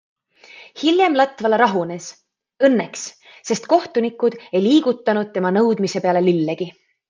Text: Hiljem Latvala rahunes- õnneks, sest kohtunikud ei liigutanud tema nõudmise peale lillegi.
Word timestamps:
Hiljem 0.83 1.17
Latvala 1.19 1.59
rahunes- 1.63 2.07
õnneks, 2.69 3.05
sest 3.51 3.69
kohtunikud 3.77 4.41
ei 4.49 4.65
liigutanud 4.67 5.33
tema 5.37 5.57
nõudmise 5.61 6.07
peale 6.09 6.29
lillegi. 6.31 6.73